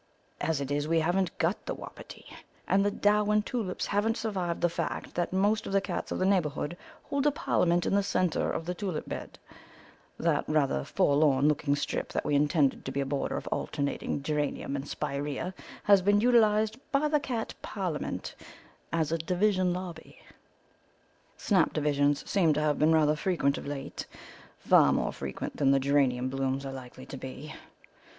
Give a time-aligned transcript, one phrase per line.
[0.39, 2.25] As it is, we haven't got the wapiti,
[2.67, 6.25] and the Darwin tulips haven't survived the fact that most of the cats of the
[6.25, 9.37] neighbourhood hold a parliament in the centre of the tulip bed;
[10.17, 14.75] that rather forlorn looking strip that we intended to be a border of alternating geranium
[14.75, 15.53] and spiræa
[15.83, 18.33] has been utilised by the cat parliament
[18.91, 20.19] as a division lobby.
[21.37, 24.07] Snap divisions seem to have been rather frequent of late,
[24.57, 27.53] far more frequent than the geranium blooms are likely to be.